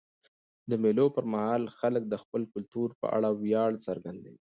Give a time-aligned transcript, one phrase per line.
[0.69, 4.39] د مېلو پر مهال خلک د خپل کلتور په اړه ویاړ څرګندوي.